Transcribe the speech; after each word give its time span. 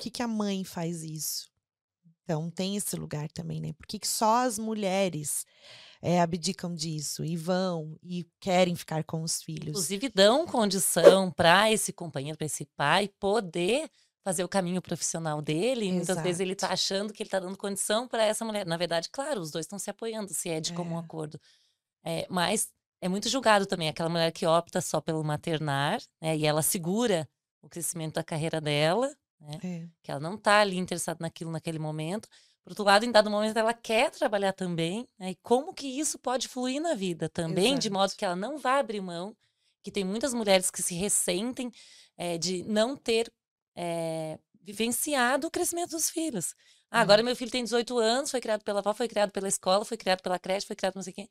que, 0.00 0.10
que 0.10 0.22
a 0.22 0.28
mãe 0.28 0.64
faz 0.64 1.02
isso? 1.02 1.50
Então, 2.22 2.50
tem 2.50 2.76
esse 2.76 2.96
lugar 2.96 3.28
também, 3.30 3.60
né? 3.60 3.72
Por 3.72 3.86
que, 3.86 3.98
que 3.98 4.06
só 4.06 4.44
as 4.44 4.58
mulheres 4.58 5.44
é, 6.00 6.20
abdicam 6.20 6.74
disso 6.74 7.24
e 7.24 7.36
vão 7.36 7.98
e 8.02 8.26
querem 8.38 8.74
ficar 8.76 9.02
com 9.04 9.22
os 9.22 9.42
filhos? 9.42 9.70
Inclusive, 9.70 10.08
dão 10.08 10.46
condição 10.46 11.30
para 11.30 11.70
esse 11.72 11.92
companheiro, 11.92 12.38
para 12.38 12.46
esse 12.46 12.64
pai, 12.76 13.08
poder 13.18 13.90
fazer 14.22 14.44
o 14.44 14.48
caminho 14.48 14.80
profissional 14.80 15.42
dele. 15.42 15.86
E 15.86 15.92
muitas 15.92 16.22
vezes 16.22 16.40
ele 16.40 16.52
está 16.52 16.68
achando 16.68 17.12
que 17.12 17.22
ele 17.22 17.28
está 17.28 17.40
dando 17.40 17.56
condição 17.56 18.06
para 18.06 18.24
essa 18.24 18.44
mulher. 18.44 18.64
Na 18.64 18.76
verdade, 18.76 19.08
claro, 19.10 19.40
os 19.40 19.50
dois 19.50 19.64
estão 19.64 19.78
se 19.78 19.90
apoiando, 19.90 20.32
se 20.32 20.48
é 20.48 20.60
de 20.60 20.72
comum 20.72 20.96
é. 20.96 21.00
acordo. 21.00 21.40
É, 22.04 22.26
mas 22.30 22.68
é 23.00 23.08
muito 23.08 23.28
julgado 23.28 23.66
também 23.66 23.88
aquela 23.88 24.08
mulher 24.08 24.30
que 24.30 24.46
opta 24.46 24.80
só 24.80 25.00
pelo 25.00 25.24
maternar, 25.24 26.00
né? 26.20 26.36
E 26.36 26.46
ela 26.46 26.62
segura 26.62 27.28
o 27.62 27.68
crescimento 27.68 28.14
da 28.14 28.24
carreira 28.24 28.60
dela, 28.60 29.12
né? 29.40 29.58
É. 29.62 29.88
Que 30.02 30.10
ela 30.10 30.20
não 30.20 30.34
está 30.34 30.60
ali 30.60 30.76
interessada 30.76 31.18
naquilo 31.20 31.50
naquele 31.50 31.78
momento. 31.78 32.28
Por 32.62 32.72
outro 32.72 32.84
lado, 32.84 33.04
em 33.04 33.10
dado 33.10 33.30
momento, 33.30 33.56
ela 33.56 33.72
quer 33.72 34.10
trabalhar 34.10 34.52
também, 34.52 35.06
né? 35.18 35.30
E 35.30 35.34
como 35.36 35.74
que 35.74 35.86
isso 35.86 36.18
pode 36.18 36.46
fluir 36.46 36.80
na 36.80 36.94
vida 36.94 37.28
também, 37.28 37.68
Exato. 37.68 37.80
de 37.80 37.90
modo 37.90 38.14
que 38.16 38.24
ela 38.24 38.36
não 38.36 38.58
vá 38.58 38.78
abrir 38.78 39.00
mão, 39.00 39.34
que 39.82 39.90
tem 39.90 40.04
muitas 40.04 40.34
mulheres 40.34 40.70
que 40.70 40.82
se 40.82 40.94
ressentem 40.94 41.72
é, 42.16 42.36
de 42.36 42.62
não 42.64 42.96
ter 42.96 43.32
é, 43.74 44.38
vivenciado 44.60 45.46
o 45.46 45.50
crescimento 45.50 45.90
dos 45.90 46.10
filhos. 46.10 46.54
Ah, 46.90 47.00
agora 47.00 47.22
meu 47.22 47.34
filho 47.34 47.50
tem 47.50 47.64
18 47.64 47.98
anos, 47.98 48.30
foi 48.30 48.40
criado 48.40 48.62
pela 48.62 48.80
avó, 48.80 48.92
foi 48.92 49.08
criado 49.08 49.30
pela 49.30 49.48
escola, 49.48 49.84
foi 49.84 49.96
criado 49.96 50.22
pela 50.22 50.38
creche, 50.38 50.66
foi 50.66 50.76
criado 50.76 50.96
não 50.96 51.02
sei 51.02 51.12
quem. 51.12 51.28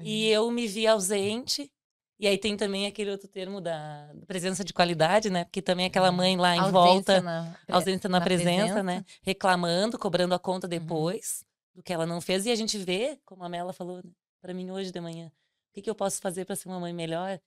E 0.00 0.28
eu 0.28 0.50
me 0.50 0.66
vi 0.66 0.86
ausente. 0.86 1.72
E 2.18 2.26
aí 2.26 2.36
tem 2.36 2.56
também 2.56 2.86
aquele 2.86 3.10
outro 3.10 3.28
termo 3.28 3.60
da 3.60 4.12
presença 4.26 4.64
de 4.64 4.72
qualidade, 4.72 5.30
né? 5.30 5.44
Porque 5.44 5.62
também 5.62 5.86
aquela 5.86 6.10
mãe 6.10 6.36
lá 6.36 6.56
em 6.56 6.58
ausência 6.58 6.72
volta, 6.72 7.20
na, 7.20 7.56
ausência 7.68 8.08
na, 8.08 8.18
na 8.18 8.24
presença, 8.24 8.56
presença, 8.56 8.82
né? 8.82 9.04
Reclamando, 9.22 9.98
cobrando 9.98 10.34
a 10.34 10.38
conta 10.38 10.66
uhum. 10.66 10.70
depois 10.70 11.42
uhum. 11.42 11.76
do 11.76 11.82
que 11.82 11.92
ela 11.92 12.06
não 12.06 12.20
fez. 12.20 12.44
E 12.44 12.50
a 12.50 12.56
gente 12.56 12.76
vê, 12.76 13.20
como 13.24 13.44
a 13.44 13.48
Mela 13.48 13.72
falou 13.72 14.02
para 14.40 14.52
mim 14.52 14.70
hoje 14.70 14.90
de 14.90 15.00
manhã, 15.00 15.28
o 15.28 15.74
que, 15.74 15.82
que 15.82 15.90
eu 15.90 15.94
posso 15.94 16.20
fazer 16.20 16.44
para 16.44 16.56
ser 16.56 16.68
uma 16.68 16.80
mãe 16.80 16.92
melhor? 16.92 17.40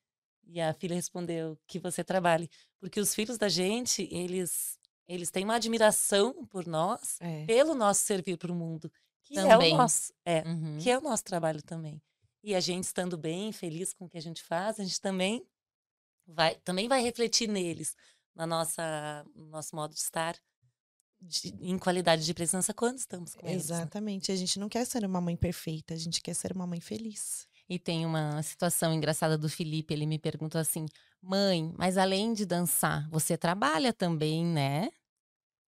E 0.47 0.61
a 0.61 0.73
filha 0.73 0.95
respondeu 0.95 1.57
que 1.67 1.77
você 1.77 2.03
trabalhe, 2.03 2.49
porque 2.79 2.99
os 2.99 3.13
filhos 3.13 3.37
da 3.37 3.49
gente, 3.49 4.07
eles 4.11 4.79
eles 5.07 5.29
têm 5.29 5.43
uma 5.43 5.55
admiração 5.55 6.45
por 6.45 6.65
nós, 6.65 7.17
é. 7.19 7.45
pelo 7.45 7.75
nosso 7.75 8.01
servir 8.01 8.37
para 8.37 8.51
o 8.51 8.55
mundo, 8.55 8.89
que 9.23 9.35
também. 9.35 9.71
é 9.71 9.73
o 9.73 9.77
nosso, 9.77 10.13
é, 10.23 10.41
uhum. 10.47 10.77
que 10.79 10.89
é 10.89 10.97
o 10.97 11.01
nosso 11.01 11.25
trabalho 11.25 11.61
também. 11.61 12.01
E 12.43 12.55
a 12.55 12.59
gente 12.59 12.85
estando 12.85 13.17
bem, 13.17 13.51
feliz 13.51 13.93
com 13.93 14.05
o 14.05 14.09
que 14.09 14.17
a 14.17 14.21
gente 14.21 14.43
faz, 14.43 14.79
a 14.79 14.83
gente 14.83 14.99
também 14.99 15.45
vai, 16.25 16.55
também 16.55 16.87
vai 16.87 17.01
refletir 17.01 17.47
neles, 17.47 17.95
na 18.35 18.47
nossa, 18.47 19.25
no 19.35 19.45
nosso 19.45 19.75
modo 19.75 19.93
de 19.93 19.99
estar, 19.99 20.35
de, 21.21 21.55
em 21.61 21.77
qualidade 21.77 22.25
de 22.25 22.33
presença 22.33 22.73
quando 22.73 22.97
estamos 22.97 23.35
com 23.35 23.47
eles. 23.47 23.69
Né? 23.69 23.75
Exatamente. 23.77 24.31
A 24.31 24.35
gente 24.35 24.59
não 24.59 24.67
quer 24.67 24.85
ser 24.85 25.05
uma 25.05 25.21
mãe 25.21 25.35
perfeita, 25.35 25.93
a 25.93 25.97
gente 25.97 26.21
quer 26.21 26.33
ser 26.33 26.51
uma 26.51 26.65
mãe 26.65 26.81
feliz. 26.81 27.47
E 27.69 27.77
tem 27.77 28.05
uma 28.05 28.41
situação 28.43 28.93
engraçada 28.93 29.37
do 29.37 29.47
Felipe, 29.47 29.93
ele 29.93 30.05
me 30.05 30.19
perguntou 30.19 30.59
assim: 30.59 30.85
"Mãe, 31.21 31.73
mas 31.77 31.97
além 31.97 32.33
de 32.33 32.45
dançar, 32.45 33.07
você 33.09 33.37
trabalha 33.37 33.93
também, 33.93 34.45
né?" 34.45 34.89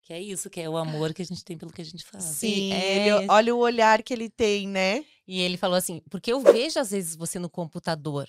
Que 0.06 0.12
é 0.12 0.22
isso, 0.22 0.48
que 0.48 0.60
é 0.60 0.70
o 0.70 0.76
amor 0.76 1.12
que 1.12 1.20
a 1.20 1.24
gente 1.24 1.44
tem 1.44 1.58
pelo 1.58 1.72
que 1.72 1.82
a 1.82 1.84
gente 1.84 2.04
faz. 2.04 2.22
Sim, 2.22 2.72
é... 2.72 3.08
ele, 3.08 3.26
olha 3.28 3.52
o 3.52 3.58
olhar 3.58 4.04
que 4.04 4.14
ele 4.14 4.30
tem, 4.30 4.68
né? 4.68 5.04
E 5.26 5.40
ele 5.40 5.56
falou 5.56 5.76
assim: 5.76 6.00
porque 6.08 6.32
eu 6.32 6.38
vejo 6.38 6.78
às 6.78 6.92
vezes 6.92 7.16
você 7.16 7.40
no 7.40 7.50
computador. 7.50 8.28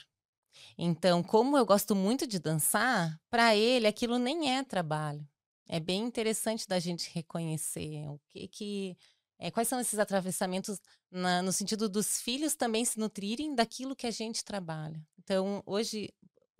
Então, 0.75 1.21
como 1.21 1.55
eu 1.55 1.63
gosto 1.67 1.95
muito 1.95 2.25
de 2.25 2.39
dançar, 2.39 3.21
para 3.29 3.55
ele 3.55 3.85
aquilo 3.85 4.17
nem 4.17 4.57
é 4.57 4.63
trabalho. 4.63 5.23
É 5.69 5.79
bem 5.79 6.01
interessante 6.01 6.67
da 6.67 6.79
gente 6.79 7.11
reconhecer 7.13 8.07
o 8.09 8.19
que 8.27 8.47
que 8.47 8.97
é, 9.37 9.51
quais 9.51 9.67
são 9.67 9.79
esses 9.79 9.99
atravessamentos 9.99 10.81
na, 11.11 11.43
no 11.43 11.51
sentido 11.51 11.87
dos 11.87 12.19
filhos 12.19 12.55
também 12.55 12.83
se 12.83 12.99
nutrirem 12.99 13.53
daquilo 13.53 13.95
que 13.95 14.07
a 14.07 14.11
gente 14.11 14.43
trabalha. 14.43 14.99
Então, 15.19 15.61
hoje, 15.63 16.11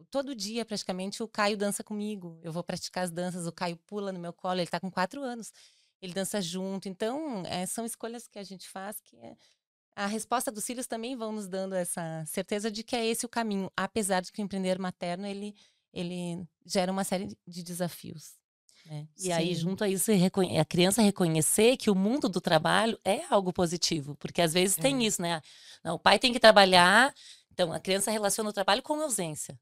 todo 0.09 0.35
dia 0.35 0.65
praticamente 0.65 1.21
o 1.21 1.27
Caio 1.27 1.57
dança 1.57 1.83
comigo. 1.83 2.39
Eu 2.41 2.51
vou 2.51 2.63
praticar 2.63 3.03
as 3.03 3.11
danças, 3.11 3.47
o 3.47 3.51
Caio 3.51 3.77
pula 3.85 4.11
no 4.11 4.19
meu 4.19 4.33
colo, 4.33 4.55
ele 4.55 4.63
está 4.63 4.79
com 4.79 4.91
quatro 4.91 5.21
anos, 5.21 5.51
ele 6.01 6.13
dança 6.13 6.41
junto. 6.41 6.87
Então, 6.87 7.43
é, 7.45 7.65
são 7.65 7.85
escolhas 7.85 8.27
que 8.27 8.39
a 8.39 8.43
gente 8.43 8.67
faz 8.69 8.99
que 8.99 9.15
é, 9.17 9.35
a 9.95 10.05
resposta 10.05 10.51
dos 10.51 10.65
filhos 10.65 10.85
também 10.85 11.15
vão 11.15 11.31
nos 11.31 11.47
dando 11.47 11.73
essa 11.73 12.23
certeza 12.27 12.69
de 12.69 12.83
que 12.83 12.95
é 12.95 13.05
esse 13.05 13.25
o 13.25 13.29
caminho, 13.29 13.71
apesar 13.75 14.21
de 14.21 14.31
que 14.31 14.41
o 14.41 14.43
empreender 14.43 14.77
materno 14.77 15.25
ele, 15.25 15.55
ele 15.91 16.47
gera 16.63 16.91
uma 16.91 17.03
série 17.03 17.35
de 17.47 17.63
desafios. 17.63 18.35
Né? 18.85 19.07
E 19.17 19.31
aí, 19.31 19.53
junto 19.55 19.83
a 19.83 19.89
isso, 19.89 20.11
a 20.11 20.65
criança 20.65 21.01
reconhecer 21.01 21.77
que 21.77 21.89
o 21.89 21.95
mundo 21.95 22.29
do 22.29 22.39
trabalho 22.39 22.97
é 23.03 23.23
algo 23.29 23.51
positivo, 23.51 24.15
porque 24.15 24.41
às 24.41 24.53
vezes 24.53 24.77
é. 24.77 24.81
tem 24.81 25.03
isso, 25.05 25.21
né? 25.21 25.41
Não, 25.83 25.95
o 25.95 25.99
pai 25.99 26.19
tem 26.19 26.31
que 26.31 26.39
trabalhar, 26.39 27.13
então 27.51 27.73
a 27.73 27.79
criança 27.79 28.11
relaciona 28.11 28.49
o 28.49 28.53
trabalho 28.53 28.83
com 28.83 29.01
ausência. 29.01 29.59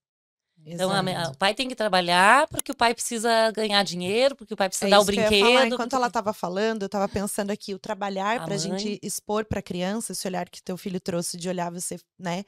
Então, 0.66 0.92
a, 0.92 1.30
o 1.30 1.38
pai 1.38 1.54
tem 1.54 1.70
que 1.70 1.76
trabalhar 1.76 2.48
porque 2.48 2.72
o 2.72 2.76
pai 2.76 2.94
precisa 2.94 3.52
ganhar 3.52 3.84
dinheiro, 3.84 4.36
porque 4.36 4.54
o 4.54 4.58
pai 4.58 4.68
precisa 4.68 4.88
é 4.88 4.90
dar 4.90 5.00
o 5.00 5.06
brinquedo. 5.06 5.76
Enquanto 5.76 5.96
ela 5.96 6.08
estava 6.08 6.34
falando, 6.34 6.84
eu 6.84 6.88
estava 6.88 7.08
pensando 7.08 7.52
aqui, 7.52 7.76
o 7.76 7.80
trabalhar 7.80 8.44
para 8.44 8.56
a 8.56 8.58
gente 8.58 9.00
expor 9.04 9.46
para 9.46 9.60
a 9.60 9.64
criança, 9.64 10.12
esse 10.12 10.28
olhar 10.28 10.50
que 10.50 10.64
teu 10.64 10.76
filho 10.76 11.00
trouxe 11.00 11.38
de 11.38 11.48
olhar 11.48 11.72
você, 11.72 12.00
né, 12.18 12.44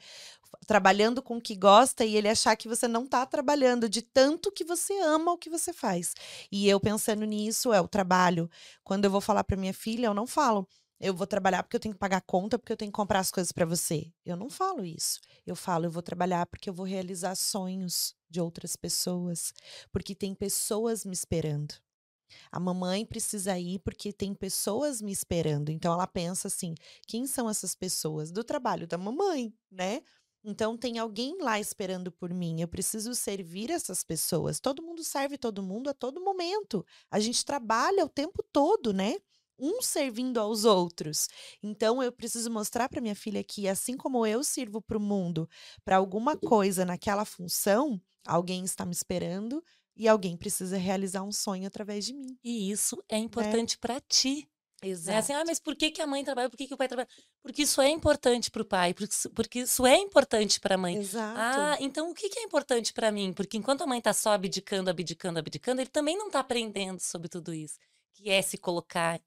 trabalhando 0.66 1.22
com 1.22 1.36
o 1.36 1.40
que 1.40 1.54
gosta 1.54 2.04
e 2.04 2.16
ele 2.16 2.28
achar 2.28 2.56
que 2.56 2.68
você 2.68 2.88
não 2.88 3.04
está 3.04 3.24
trabalhando 3.24 3.88
de 3.88 4.02
tanto 4.02 4.50
que 4.50 4.64
você 4.64 4.98
ama 5.00 5.32
o 5.32 5.38
que 5.38 5.50
você 5.50 5.72
faz. 5.72 6.14
E 6.50 6.68
eu 6.68 6.80
pensando 6.80 7.24
nisso, 7.24 7.72
é 7.72 7.80
o 7.80 7.86
trabalho. 7.86 8.50
Quando 8.82 9.04
eu 9.04 9.10
vou 9.10 9.20
falar 9.20 9.44
para 9.44 9.56
minha 9.56 9.74
filha, 9.74 10.06
eu 10.06 10.14
não 10.14 10.26
falo 10.26 10.66
eu 11.00 11.14
vou 11.14 11.26
trabalhar 11.26 11.62
porque 11.62 11.76
eu 11.76 11.80
tenho 11.80 11.94
que 11.94 11.98
pagar 11.98 12.20
conta, 12.22 12.58
porque 12.58 12.72
eu 12.72 12.76
tenho 12.76 12.90
que 12.90 12.96
comprar 12.96 13.20
as 13.20 13.30
coisas 13.30 13.52
para 13.52 13.64
você. 13.64 14.12
Eu 14.24 14.36
não 14.36 14.50
falo 14.50 14.84
isso. 14.84 15.20
Eu 15.46 15.54
falo, 15.54 15.86
eu 15.86 15.90
vou 15.90 16.02
trabalhar 16.02 16.46
porque 16.46 16.68
eu 16.68 16.74
vou 16.74 16.86
realizar 16.86 17.34
sonhos 17.36 18.14
de 18.28 18.40
outras 18.40 18.76
pessoas, 18.76 19.52
porque 19.92 20.14
tem 20.14 20.34
pessoas 20.34 21.04
me 21.04 21.12
esperando. 21.12 21.74
A 22.50 22.60
mamãe 22.60 23.06
precisa 23.06 23.58
ir 23.58 23.78
porque 23.78 24.12
tem 24.12 24.34
pessoas 24.34 25.00
me 25.00 25.12
esperando. 25.12 25.70
Então 25.70 25.92
ela 25.92 26.06
pensa 26.06 26.48
assim: 26.48 26.74
quem 27.06 27.26
são 27.26 27.48
essas 27.48 27.74
pessoas? 27.74 28.30
Do 28.30 28.44
trabalho 28.44 28.86
da 28.86 28.98
mamãe, 28.98 29.52
né? 29.70 30.02
Então 30.44 30.76
tem 30.76 30.98
alguém 30.98 31.36
lá 31.40 31.58
esperando 31.58 32.12
por 32.12 32.32
mim. 32.32 32.60
Eu 32.60 32.68
preciso 32.68 33.14
servir 33.14 33.70
essas 33.70 34.04
pessoas. 34.04 34.60
Todo 34.60 34.82
mundo 34.82 35.02
serve 35.02 35.36
todo 35.36 35.62
mundo 35.62 35.90
a 35.90 35.94
todo 35.94 36.22
momento. 36.22 36.84
A 37.10 37.18
gente 37.18 37.44
trabalha 37.44 38.04
o 38.04 38.08
tempo 38.08 38.42
todo, 38.52 38.92
né? 38.92 39.16
Um 39.58 39.82
servindo 39.82 40.38
aos 40.38 40.64
outros. 40.64 41.28
Então 41.62 42.02
eu 42.02 42.12
preciso 42.12 42.50
mostrar 42.50 42.88
para 42.88 43.00
minha 43.00 43.14
filha 43.14 43.42
que 43.42 43.68
assim 43.68 43.96
como 43.96 44.26
eu 44.26 44.44
sirvo 44.44 44.80
para 44.80 44.98
o 44.98 45.00
mundo, 45.00 45.48
para 45.84 45.96
alguma 45.96 46.36
coisa 46.36 46.84
naquela 46.84 47.24
função, 47.24 48.00
alguém 48.26 48.64
está 48.64 48.84
me 48.84 48.92
esperando 48.92 49.62
e 49.96 50.06
alguém 50.06 50.36
precisa 50.36 50.76
realizar 50.76 51.22
um 51.22 51.32
sonho 51.32 51.66
através 51.66 52.06
de 52.06 52.14
mim. 52.14 52.38
E 52.44 52.70
isso 52.70 53.02
é 53.08 53.16
né? 53.16 53.24
importante 53.24 53.74
é. 53.74 53.78
para 53.78 54.00
ti. 54.00 54.48
Exato. 54.80 55.16
É 55.16 55.18
assim, 55.18 55.32
ah, 55.32 55.42
mas 55.44 55.58
por 55.58 55.74
que, 55.74 55.90
que 55.90 56.00
a 56.00 56.06
mãe 56.06 56.22
trabalha? 56.22 56.48
Por 56.48 56.56
que, 56.56 56.68
que 56.68 56.74
o 56.74 56.76
pai 56.76 56.86
trabalha? 56.86 57.08
Porque 57.42 57.62
isso 57.62 57.80
é 57.80 57.88
importante 57.90 58.48
para 58.48 58.62
o 58.62 58.64
pai, 58.64 58.94
porque, 58.94 59.12
porque 59.34 59.58
isso 59.60 59.84
é 59.84 59.96
importante 59.96 60.60
para 60.60 60.76
a 60.76 60.78
mãe. 60.78 60.96
Exato. 60.96 61.36
Ah, 61.36 61.76
então 61.80 62.10
o 62.10 62.14
que, 62.14 62.28
que 62.28 62.38
é 62.38 62.44
importante 62.44 62.92
para 62.92 63.10
mim? 63.10 63.32
Porque 63.32 63.56
enquanto 63.56 63.82
a 63.82 63.86
mãe 63.86 63.98
está 63.98 64.12
só 64.12 64.32
abdicando, 64.32 64.88
abdicando, 64.88 65.40
abdicando, 65.40 65.80
ele 65.80 65.90
também 65.90 66.16
não 66.16 66.28
está 66.28 66.38
aprendendo 66.38 67.00
sobre 67.00 67.28
tudo 67.28 67.52
isso, 67.52 67.76
que 68.14 68.30
é 68.30 68.40
se 68.40 68.56
colocar 68.56 69.20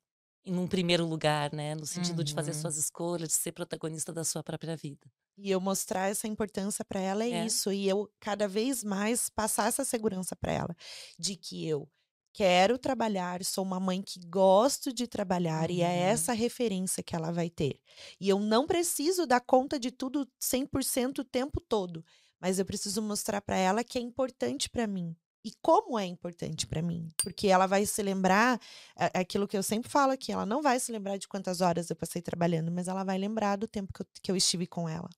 em 0.46 0.58
um 0.58 0.68
primeiro 0.68 1.06
lugar, 1.06 1.54
né? 1.54 1.76
No 1.76 1.86
sentido 1.86 2.20
uhum. 2.20 2.24
de 2.24 2.34
fazer 2.34 2.54
suas 2.54 2.78
escolhas, 2.78 3.30
de 3.30 3.36
ser 3.36 3.52
protagonista 3.52 4.12
da 4.12 4.24
sua 4.24 4.44
própria 4.44 4.76
vida. 4.76 5.08
E 5.38 5.50
eu 5.52 5.62
mostrar 5.62 6.10
essa 6.10 6.28
importância 6.28 6.84
para 6.84 7.00
ela 7.00 7.24
é, 7.24 7.32
é, 7.32 7.46
isso. 7.46 7.72
E 7.72 7.88
eu 7.88 8.12
cada 8.20 8.48
vez 8.48 8.84
mais 8.84 9.30
passar 9.30 9.68
essa 9.68 9.86
segurança 9.86 10.36
para 10.36 10.52
ela 10.52 10.76
de 11.18 11.36
que 11.36 11.68
eu 11.68 11.88
quero 12.34 12.78
trabalhar, 12.78 13.44
sou 13.44 13.64
uma 13.64 13.80
mãe 13.80 14.02
que 14.02 14.20
gosto 14.28 14.94
de 14.94 15.08
trabalhar 15.08 15.70
uhum. 15.70 15.76
e 15.76 15.82
é 15.82 15.88
uhum. 15.88 15.94
essa 15.94 16.34
referência 16.34 17.04
que 17.04 17.16
ela 17.16 17.32
vai 17.32 17.50
ter. 17.50 17.80
E 18.20 18.30
eu 18.30 18.40
não 18.40 18.66
preciso 18.66 19.26
dar 19.26 19.42
conta 19.42 19.80
de 19.80 19.92
tudo 19.92 20.28
100% 20.42 21.20
o 21.20 21.24
tempo 21.24 21.60
todo, 21.60 22.04
mas 22.40 22.58
eu 22.58 22.66
preciso 22.66 23.02
mostrar 23.02 23.42
para 23.42 23.58
ela 23.58 23.84
que 23.84 23.98
é 23.98 24.02
importante 24.02 24.70
para 24.70 24.88
mim, 24.88 25.16
e 25.44 25.52
como 25.62 25.98
é 25.98 26.06
importante 26.06 26.68
para 26.68 26.82
mim, 26.82 27.10
porque 27.18 27.48
ela 27.48 27.66
vai 27.66 27.86
se 27.86 28.02
lembrar 28.04 28.60
é, 28.98 29.20
aquilo 29.20 29.48
que 29.48 29.58
eu 29.58 29.64
sempre 29.64 29.90
falo 29.90 30.12
aqui, 30.12 30.32
ela 30.32 30.46
não 30.46 30.62
vai 30.62 30.80
se 30.80 30.92
lembrar 30.92 31.18
de 31.18 31.28
quantas 31.28 31.62
horas 31.62 31.90
eu 31.90 31.96
passei 31.96 32.22
trabalhando, 32.22 32.72
mas 32.72 32.88
ela 32.88 33.04
vai 33.04 33.18
lembrar 33.18 33.56
do 33.56 33.68
tempo 33.68 33.92
que 33.94 34.02
eu, 34.02 34.08
que 34.24 34.32
eu 34.32 34.36
estive 34.36 34.68
com 34.68 34.88
ela. 34.88 35.10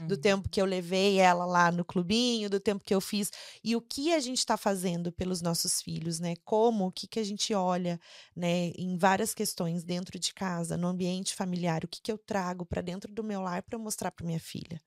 Uhum. 0.00 0.06
Do 0.08 0.16
tempo 0.16 0.48
que 0.48 0.60
eu 0.60 0.64
levei 0.64 1.18
ela 1.18 1.44
lá 1.44 1.70
no 1.70 1.84
clubinho, 1.84 2.50
do 2.50 2.58
tempo 2.58 2.82
que 2.82 2.94
eu 2.94 3.00
fiz. 3.00 3.30
E 3.62 3.76
o 3.76 3.80
que 3.80 4.12
a 4.12 4.20
gente 4.20 4.38
está 4.38 4.56
fazendo 4.56 5.12
pelos 5.12 5.42
nossos 5.42 5.82
filhos, 5.82 6.18
né? 6.18 6.34
Como, 6.44 6.86
o 6.86 6.92
que, 6.92 7.06
que 7.06 7.20
a 7.20 7.24
gente 7.24 7.52
olha, 7.54 8.00
né? 8.34 8.72
Em 8.76 8.96
várias 8.96 9.34
questões 9.34 9.84
dentro 9.84 10.18
de 10.18 10.32
casa, 10.34 10.76
no 10.76 10.88
ambiente 10.88 11.34
familiar, 11.34 11.84
o 11.84 11.88
que, 11.88 12.00
que 12.00 12.10
eu 12.10 12.18
trago 12.18 12.64
para 12.64 12.80
dentro 12.80 13.12
do 13.12 13.22
meu 13.22 13.42
lar 13.42 13.62
para 13.62 13.78
mostrar 13.78 14.10
para 14.10 14.26
minha 14.26 14.40
filha 14.40 14.80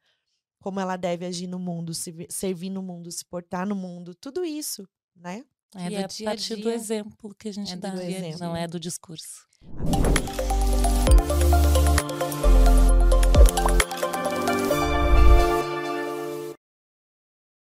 como 0.60 0.80
ela 0.80 0.98
deve 0.98 1.26
agir 1.26 1.48
no 1.48 1.60
mundo, 1.60 1.94
se 1.94 2.28
servir 2.30 2.70
no 2.70 2.82
mundo, 2.82 3.12
se 3.12 3.26
portar 3.26 3.66
no 3.66 3.76
mundo, 3.76 4.14
tudo 4.16 4.44
isso, 4.44 4.88
né? 5.16 5.44
É 5.76 5.90
do 5.90 5.96
é 5.96 6.08
dia 6.08 6.28
a 6.28 6.32
partir 6.32 6.56
dia. 6.56 6.64
do 6.64 6.70
exemplo 6.72 7.36
que 7.36 7.48
a 7.48 7.54
gente 7.54 7.74
é 7.74 7.76
dá, 7.76 7.94
não 8.40 8.56
é 8.56 8.68
do 8.68 8.80
discurso. 8.80 9.48